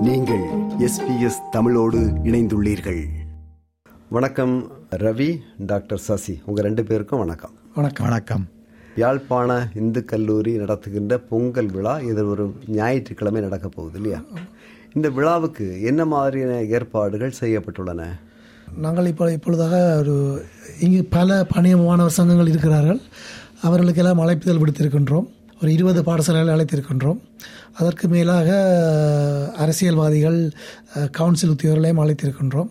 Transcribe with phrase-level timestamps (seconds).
[0.00, 3.04] நீங்கள் எஸ்பிஎஸ் தமிழோடு இணைந்துள்ளீர்கள்.
[4.08, 6.42] வணக்கம் ரவி டாக்டர் சசி.
[6.46, 7.50] உங்க ரெண்டு பேருக்கும் வணக்கம்.
[7.74, 8.06] வணக்கம்.
[8.06, 8.48] வணக்கம்.
[8.96, 14.22] யாழ்ப்பாண இந்து கல்லூரி நடத்துகின்ற பொங்கல் விழா இது ஒரு ஞாயிற்றுக்கிழமை நடக்க போகுது இல்லையா?
[14.94, 18.06] இந்த விழாவுக்கு என்ன மாதிரியான ஏற்பாடுகள் செய்யப்பட்டுள்ளன?
[18.76, 20.44] நாங்கள் இப்போ இப்பொழுதாக ஒரு
[20.80, 23.00] இங்கு பல பணிய மாணவர் சங்கங்கள் இருக்கிறார்கள்.
[23.62, 25.38] அவர்களுக்கெல்லாம் அழைப்புதல் விடுத்திருக்கின்றோம்.
[25.62, 27.20] ஒரு இருபது பாடசாலைகள் அழைத்திருக்கின்றோம்.
[27.74, 28.48] அதற்கு மேலாக
[29.56, 30.38] அரசியல்வாதிகள்
[31.10, 32.70] கவுன்சில் உத்தியோகர்களையும் அழைத்திருக்கின்றோம்.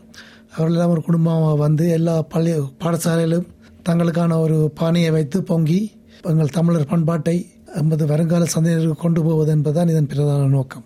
[0.53, 2.53] அவர்களெல்லாம் ஒரு குடும்பமாக வந்து எல்லா பள்ளி
[2.83, 3.47] பாடசாலையிலும்
[3.89, 5.81] தங்களுக்கான ஒரு பானையை வைத்து பொங்கி
[6.21, 7.37] எங்கள் தமிழர் பண்பாட்டை
[7.81, 10.85] எமது வருங்கால சந்ததியினருக்கு கொண்டு போவது என்பதுதான் இதன் பிரதான நோக்கம்.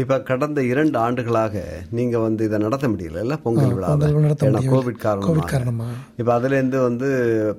[0.00, 1.62] இப்ப கடந்த இரண்டு ஆண்டுகளாக
[1.96, 3.34] நீங்க வந்து இதை நடத்த முடியல இல்ல?
[3.44, 4.60] பொங்கல் விழா பொங்கல் நடத்த ஏன்னா.
[4.72, 7.08] கோவிட் காரணமாக இப்ப அதுல இருந்து வந்து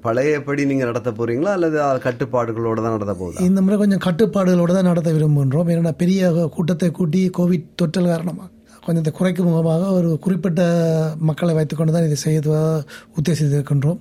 [0.05, 3.41] பழையபடி நீங்க நடத்த போறீங்களா அல்லது கட்டுப்பாடுகளோட தான் நடத்த போகுதா?
[3.49, 5.71] இந்த முறை கொஞ்சம் கட்டுப்பாடுகளோடு தான் நடத்த விரும்புகின்றோம்.
[5.75, 6.21] ஏன்னா பெரிய
[6.55, 8.49] கூட்டத்தை கூட்டி கோவிட் தொற்றல் காரணமாக
[8.85, 10.61] கொஞ்சம் இதை குறைக்கும் முகமாக ஒரு குறிப்பிட்ட
[11.29, 12.85] மக்களை வைத்துக்கொண்டு தான் இதை செய்வதாக
[13.17, 13.99] உத்தேசித்திருக்கின்றோம்.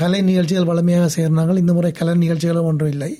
[0.00, 3.12] கலை நிகழ்ச்சிகள் வளமையாக செய்கிறாங்க இந்த முறை கலை நிகழ்ச்சிகளும் ஒன்றும் இல்லை.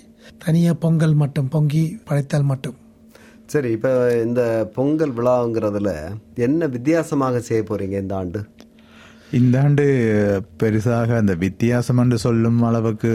[0.44, 2.76] தனியாக பொங்கல் மட்டும் பொங்கி படைத்தால் மட்டும்.
[3.52, 3.90] சரி இப்போ
[4.26, 4.42] இந்த
[4.76, 5.90] பொங்கல் விழாங்கிறதுல
[6.46, 8.40] என்ன வித்தியாசமாக செய்ய போறீங்க இந்த ஆண்டு?
[9.38, 9.84] இந்த ஆண்டு
[10.56, 13.12] பெரிதாக அந்த வித்தியாசம் என்று சொல்லும் அளவுக்கு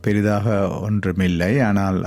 [0.00, 0.46] பெரிதாக
[0.86, 1.52] ஒன்றுமில்லை.
[1.68, 1.98] ஆனால்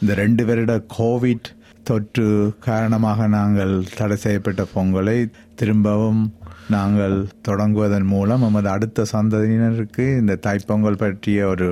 [0.00, 1.50] இந்த ரெண்டு வருட கோவிட்
[1.88, 2.26] தொற்று
[2.66, 5.18] காரணமாக நாங்கள் தடை செய்யப்பட்ட பொங்கலை
[5.60, 6.22] திரும்பவும்
[6.70, 7.16] நாங்கள்
[7.48, 11.66] தொடங்குவதன் மூலம் நமது அடுத்த சந்ததியினருக்கு இந்த தாய்ப்பொங்கல் பற்றிய ஒரு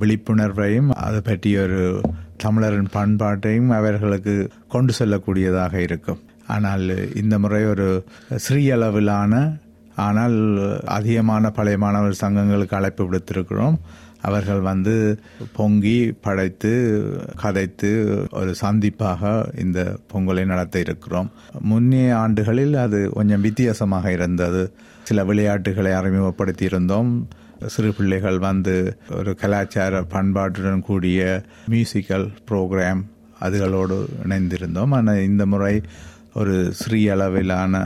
[0.00, 1.80] விழிப்புணர்வையும் அது பற்றிய ஒரு
[2.44, 4.34] தமிழரின் பண்பாட்டையும் அவர்களுக்கு
[4.74, 6.22] கொண்டு செல்லக்கூடியதாக இருக்கும்.
[6.54, 6.86] ஆனால்
[7.22, 7.88] இந்த முறை ஒரு
[8.46, 9.34] சிறிய அளவிலான
[10.04, 10.38] ஆனால்
[10.96, 13.76] அதிகமான பழைய மாணவர் சங்கங்களுக்கு அழைப்பு விடுத்திருக்கிறோம்.
[14.28, 14.94] அவர்கள் வந்து
[15.56, 16.72] பொங்கி படைத்து
[17.42, 17.90] கதைத்து
[18.38, 19.32] ஒரு சந்திப்பாக
[19.64, 19.80] இந்த
[20.12, 21.28] பொங்கலை நடத்த இருக்கிறோம்.
[21.70, 24.62] முன்னைய ஆண்டுகளில் அது கொஞ்சம் வித்தியாசமாக இருந்தது.
[25.08, 27.10] சில விளையாட்டுகளை அறிமுகப்படுத்தி இருந்தோம்
[27.74, 28.74] சிறு பிள்ளைகள் வந்து
[29.18, 31.42] ஒரு கலாச்சார பண்பாட்டுடன் கூடிய
[31.72, 33.02] மியூசிக்கல் ப்ரோக்ராம்
[33.40, 34.94] அதுகளோடு இணைந்திருந்தோம்.
[34.98, 35.74] ஆனால் இந்த முறை
[36.40, 37.82] ஒரு சிறிய அளவிலான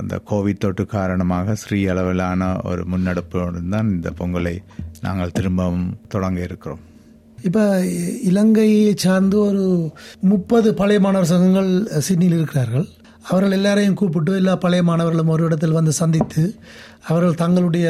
[0.00, 4.56] அந்த கோவிட் தொற்று காரணமாக சிறிய அளவிலான ஒரு முன்னெடுப்போடு தான் இந்த பொங்கலை
[5.00, 6.82] நாங்கள் திரும்பவும் தொடங்க இருக்கிறோம்.
[7.48, 7.64] இப்போ
[8.30, 9.64] இலங்கையை சார்ந்து ஒரு
[10.20, 11.72] முப்பது பழைய மாணவர் சங்கங்கள்
[12.06, 12.86] சிட்னியில் இருக்கிறார்கள்.
[13.28, 16.54] அவர்கள் எல்லாரையும் கூப்பிட்டு எல்லா பழைய மாணவர்களும் ஒரு இடத்தில் வந்து சந்தித்து
[17.06, 17.88] அவர்கள் தங்களுடைய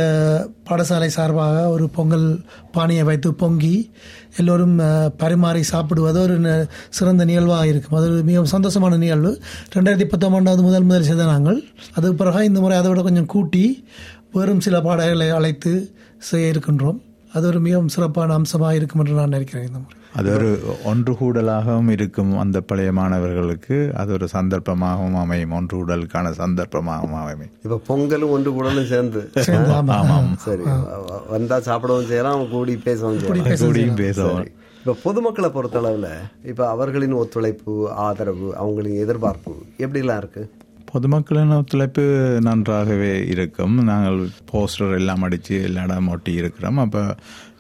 [0.71, 3.91] பாடசாலை சார்பாக ஒரு பொங்கல் பானையை வைத்து பொங்கி
[4.37, 4.81] எல்லோரும்
[5.17, 7.99] பரிமாறி சாப்பிடுவது ஒரு ந- சிறந்த நிகழ்வாக இருக்கும்.
[7.99, 9.41] அது மிகவும் சந்தோஷமான நிகழ்வு.
[9.75, 11.63] ரெண்டாயிரத்தி பத்தொன்பதாவது முதல் முதல் செய்த நாங்கள்.
[11.95, 13.85] அதுக்கு பிறகு இந்த முறை அதை விட கொஞ்சம் கூட்டி
[14.33, 17.01] வெறும் சில பாடல்களை அழைத்து செய்ய இருக்கின்றோம்.
[17.35, 20.03] அது ஒரு மிகவும் சிறப்பான அம்சமாக இருக்கும் என்று நான் நினைக்கிறேன் இந்த முறை.
[20.15, 23.91] அது ஒரு ஒன்று கூடலாகவும் இருக்கும் அந்த பழைய மாணவர்களுக்கு.
[23.95, 27.51] அது ஒரு சந்தர்ப்பமாகவும் அமையும் ஒன்று கூடலுக்கான சந்தர்ப்பமாகவும் அமையும்.
[27.63, 29.31] இப்ப பொங்கலும் ஒன்று கூடலும் சேர்ந்து
[29.73, 30.37] ஆமாம்.
[30.37, 30.63] சரி.
[30.63, 33.57] வ- வ- வந்தா சாப்பிடவும் செய்யலாம் கூடி பேசவும் செய்யலாம்.
[33.67, 34.49] கூடியும் பேசவும்.
[34.85, 36.09] இப்ப பொதுமக்களை பொறுத்தளவுல
[36.45, 40.51] இப்ப அவர்களின் ஒத்துழைப்பு ஆதரவு அவங்களின் எதிர்பார்ப்பு எப்படிலாம் இருக்கு?
[40.95, 42.03] பொதுமக்களின் ஒத்துழைப்பு
[42.47, 43.75] நன்றாகவே இருக்கும்.
[43.89, 44.19] நாங்கள்
[44.51, 46.79] போஸ்டர் எல்லாம் அடித்து எல்லா இடம் ஒட்டி இருக்கிறோம்.
[46.85, 47.03] அப்போ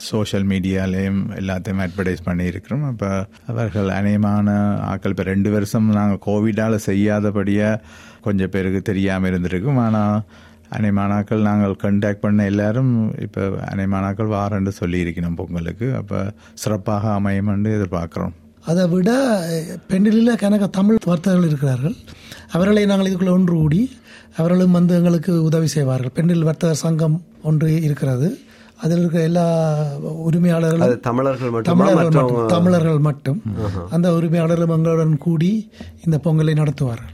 [0.09, 2.85] சோஷியல் மீடியாலேயும் எல்லாத்தையும் அட்வர்டைஸ் பண்ணியிருக்கிறோம்.
[2.91, 3.09] அப்போ
[3.53, 4.55] அவர்கள் அநேகமான
[4.91, 7.83] ஆட்கள் இப்போ ரெண்டு வருஷம் நாங்கள் கோவிடால் செய்யாதபடியாக
[8.27, 9.83] கொஞ்சம் பேருக்கு தெரியாமல் இருந்திருக்கும்.
[9.87, 10.17] ஆனால்
[10.79, 12.95] அனைமானாக்கள் நாங்கள் கண்டாக்ட் பண்ண எல்லாரும்
[13.27, 15.89] இப்போ அனைமானாக்கள் வாரண்டு சொல்லியிருக்கணும் பொங்கலுக்கு.
[16.01, 16.21] அப்போ
[16.65, 18.35] சிறப்பாக அமையும் என்று எதிர்பார்க்குறோம்.
[18.73, 19.11] அதை விட
[19.91, 21.97] பெண்களில் கணக்க தமிழ் வார்த்தைகள் இருக்கிறார்கள்.
[22.55, 23.83] அவர்களை நாங்கள் இதுக்குள்ள ஒன்று கூடி
[24.39, 26.15] அவர்களும் வந்து எங்களுக்கு உதவி செய்வார்கள்.
[26.15, 28.29] பெண்ணில் வர்த்தக சங்கம் ஒன்று இருக்கிறது.
[28.83, 29.47] அதில் இருக்கிற எல்லா
[30.29, 31.85] உரிமையாளர்களும் தமிழர்கள் மட்டுமா?
[31.85, 32.47] தமிழர்கள் மட்டும்.
[32.47, 33.43] தமிழர்கள் மட்டும்.
[33.91, 35.51] அந்த உரிமையாளர்களும் எங்களுடன் கூடி
[36.05, 37.13] இந்த பொங்கலை நடத்துவார்கள்.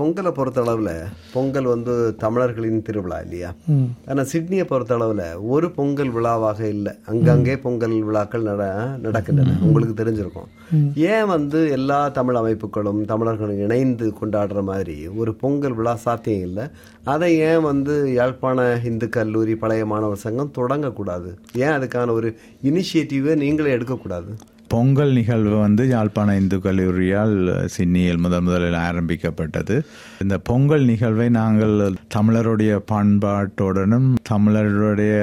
[0.00, 0.90] பொங்கலை பொறுத்தளவுல
[1.32, 3.54] பொங்கல் வந்து தமிழர்களின் திருவிழா இல்லையா?
[3.66, 3.82] ம்.
[4.06, 6.92] ஆனா சிட்னியை பொறுத்தளவுல ஒரு பொங்கல் விழாவாக இல்லை.
[7.06, 9.62] அங்கங்கே பொங்கல் விழாக்கள் நட நடக்கின்றன.
[9.62, 10.48] உங்களுக்கு தெரிஞ்சிருக்கும்.
[10.94, 16.64] ஏன் வந்து எல்லா தமிழ் அமைப்புகளும் தமிழர்களும் இணைந்து கொண்டாடுற மாதிரி ஒரு பொங்கல் விழா சாத்தியம் இல்லை?
[17.04, 21.34] அதை ஏன் வந்து யாழ்ப்பாண இந்து கல்லூரி பழைய மாணவர் சங்கம் தொடங்கக்கூடாது?
[21.54, 22.34] ஏன் அதுக்கான ஒரு
[22.64, 24.26] இனிஷியேட்டிவை நீங்களே எடுக்கக்கூடாது?
[24.72, 27.36] பொங்கல் நிகழ்வு வந்து யாழ்ப்பாண இந்து கல்லூரியால்
[27.76, 29.76] சின்னியில் முதன் முதலில் ஆரம்பிக்கப்பட்டது.
[30.22, 31.74] இந்த பொங்கல் நிகழ்வை நாங்கள்
[32.14, 35.14] தமிழருடைய பண்பாட்டுடனும் தமிழருடைய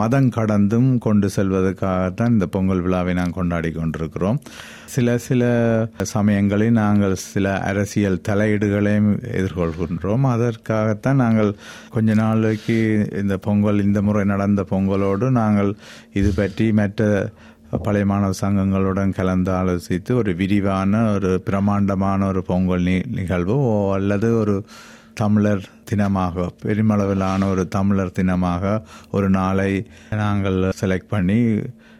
[0.00, 4.40] மதம் கடந்தும் கொண்டு செல்வதற்காகத்தான் இந்த பொங்கல் விழாவை நாங்கள் கொண்டாடி கொண்டிருக்கிறோம்.
[4.94, 5.42] சில சில
[6.14, 10.26] சமயங்களில் நாங்கள் சில அரசியல் தலையீடுகளையும் எதிர்கொள்கின்றோம்.
[10.34, 11.52] அதற்காகத்தான் நாங்கள்
[11.96, 12.78] கொஞ்ச நாளைக்கு
[13.22, 15.72] இந்த பொங்கல் இந்த முறை நடந்த பொங்கலோடு நாங்கள்
[16.20, 17.30] இது பற்றி மற்ற
[17.78, 23.56] பழைய மாணவர் சங்கங்களுடன் கலந்து ஆலோசித்து ஒரு விரிவான ஒரு பிரமாண்டமான ஒரு பொங்கல் நிகழ்வு.
[23.92, 24.64] அல்லது ஒரு
[25.14, 31.40] தமிழர் தினமாக பெருமளவிலான ஒரு தமிழர் தினமாக ஒரு நாளை நாங்கள் செலக்ட் பண்ணி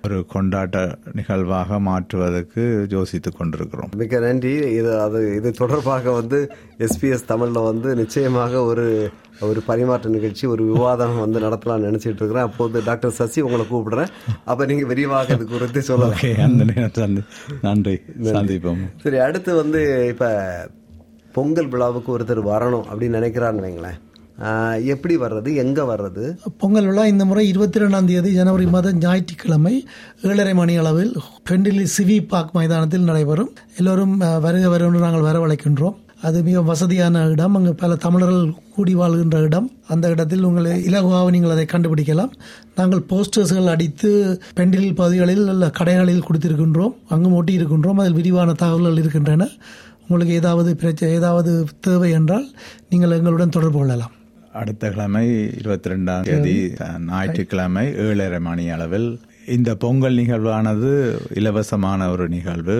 [0.04, 0.78] ஒரு கொண்டாட்ட
[1.12, 3.90] நிகழ்வாக மாற்றுவதற்கு யோசித்துக் கொண்டிருக்கிறோம்.
[3.96, 4.54] மிக்க நன்றி.
[4.78, 6.38] இது அது இது தொடர்பாக வந்து
[6.78, 8.86] எஸ்பிஎஸ் தமிழ்ல வந்து நிச்சயமாக ஒரு
[9.40, 14.12] ஒரு பரிமாற்ற நிகழ்ச்சி ஒரு விவாதம் வந்து நடத்தலாம்னு நினைச்சிட்டு இருக்கிறேன் அப்போது டாக்டர் சசி உங்களை கூப்பிடுறேன்.
[14.44, 16.18] அப்ப நீங்க விரிவாக இது குறித்து சொல்லலாம்.
[16.38, 16.64] அந்த
[17.62, 18.00] நன்றி.
[18.22, 18.84] சந்திப்போம்.
[19.02, 20.30] சரி அடுத்து வந்து இப்ப
[21.32, 24.00] பொங்கல் விழாவுக்கு ஒருத்தர் வரணும் அப்படின்னு நினைக்கிறான்னு வைங்களேன்.
[24.84, 25.56] எப்படி வர்றது?
[25.56, 26.36] எங்க வர்றது?
[26.58, 29.86] பொங்கல் விழா இந்த முறை இருபத்தி ரெண்டாம் தேதி ஜனவரி மாதம் ஞாயிற்றுக்கிழமை
[30.22, 31.16] ஏழரை மணி அளவில்
[31.50, 33.52] பெண்டிலி சிவி பார்க் மைதானத்தில் நடைபெறும்.
[33.76, 35.94] எல்லோரும் வருக வருகின்ற நாங்கள் வரவழைக்கின்றோம்.
[36.22, 37.54] அது மிக வசதியான இடம்.
[37.54, 39.70] அங்கு பல தமிழர்கள் கூடி வாழ்கின்ற இடம்.
[39.88, 42.32] அந்த இடத்தில் உங்களை இலகுவாக நீங்கள் அதை கண்டுபிடிக்கலாம்.
[42.76, 46.94] நாங்கள் போஸ்டர்ஸ்கள் அடித்து பெண்டில் பகுதிகளில் அல்ல கடைகளில் கொடுத்திருக்கின்றோம்.
[47.08, 48.00] அங்கும் ஒட்டி இருக்கின்றோம்.
[48.02, 49.48] அதில் விரிவான தகவல்கள் இருக்கின்றன.
[50.08, 52.48] உங்களுக்கு ஏதாவது பிரச்சனை ஏதாவது தேவை என்றால்
[52.90, 54.10] நீங்கள் எங்களுடன் தொடர்பு கொள்ளலாம்.
[54.60, 55.26] அடுத்த கிழமை
[55.58, 56.56] இருபத்தி ரெண்டாம் தேதி
[57.10, 59.08] ஞாயிற்றுக்கிழமை ஏழரை மணி அளவில்.
[59.54, 60.90] இந்த பொங்கல் நிகழ்வானது
[61.40, 62.76] இலவசமான ஒரு நிகழ்வு.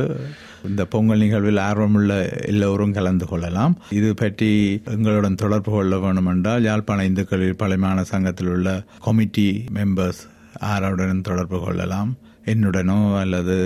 [0.68, 2.12] இந்த பொங்கல் நிகழ்வில் ஆர்வமுள்ள
[2.50, 3.74] எல்லோரும் கலந்து கொள்ளலாம்.
[3.98, 4.50] இது பற்றி
[4.96, 10.22] எங்களுடன் தொடர்பு கொள்ள வேண்டும் என்றால் யாழ்ப்பாண இந்து கல்வி பழைமான சங்கத்தில் உள்ள கமிட்டி மெம்பர்ஸ்
[10.60, 12.12] யாருடன் தொடர்பு கொள்ளலாம்.
[12.44, 13.58] என்னுடனோ அல்லது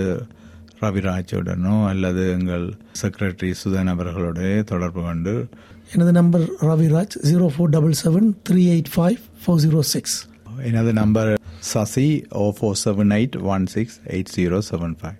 [0.81, 2.65] ரவிராஜுடனோ அல்லது எங்கள்
[3.01, 5.33] செக்ரட்டரி சுதன் அவர்களுடைய தொடர்பு கொண்டு
[5.93, 10.15] எனது number Raviraj zero four double seven three eight five four zero six.
[10.69, 11.31] எனது number
[11.71, 12.07] Sasi
[12.41, 15.17] o four seven eight one six eight zero seven five.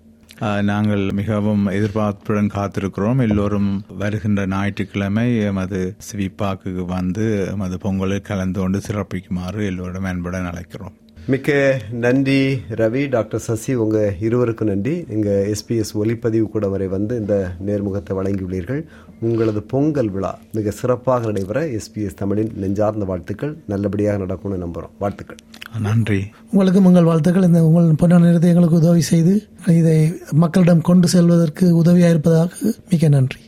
[0.62, 3.20] நாங்கள் மிகவும் எதிர்பார்ப்புடன் காத்திருக்கிறோம்.
[3.28, 3.70] எல்லோரும்
[4.02, 10.96] வருகின்ற ஞாயிற்றுக்கிழமை எமது சிவிப்பாக்கு வந்து எமது பொங்கலில் கலந்து கொண்டு சிறப்பிக்குமாறு எல்லோரும் அன்புடன் அழைக்கிறோம்.
[11.28, 13.08] மிக்க நன்றி ரவி.
[13.08, 15.04] டாக்டர் சசி உங்க இருவருக்கும் நன்றி.
[15.08, 18.82] எங்க எஸ்பிஎஸ் ஒலிப்பதிவு கூட வரை வந்து இந்த நேர்முகத்தை வழங்கியுள்ளீர்கள்.
[19.20, 23.56] உங்களது பொங்கல் விழா மிக சிறப்பாக நடைபெற எஸ்பிஎஸ் தமிழின் நெஞ்சார்ந்த வாழ்த்துக்கள்.
[23.66, 24.90] நல்லபடியாக நடக்கும்னு நம்புறோம்.
[24.98, 25.36] வாழ்த்துக்கள்.
[25.82, 26.24] நன்றி.
[26.52, 27.42] உங்களுக்கும் உங்கள் வாழ்த்துக்கள்.
[27.42, 32.54] இந்த உங்கள் பொன்னான நேரத்தை எங்களுக்கு உதவி செய்து இதை மக்களிடம் கொண்டு செல்வதற்கு உதவியாக இருப்பதாக
[32.90, 33.40] மிக்க நன்றி.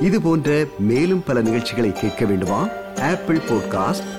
[0.00, 2.68] இது போன்ற மேலும் பல நிகழ்ச்சிகளை கேட்க வேண்டுமா?
[3.00, 4.18] Apple podcast